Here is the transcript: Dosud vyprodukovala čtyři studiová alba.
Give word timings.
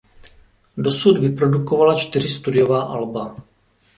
Dosud 0.77 1.17
vyprodukovala 1.17 1.95
čtyři 1.95 2.29
studiová 2.29 2.81
alba. 2.81 3.35